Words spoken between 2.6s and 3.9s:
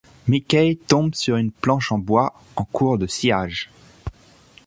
cours de sciage.